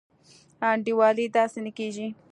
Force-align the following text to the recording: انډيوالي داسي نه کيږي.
انډيوالي 0.69 1.25
داسي 1.35 1.59
نه 1.65 1.71
کيږي. 1.77 2.07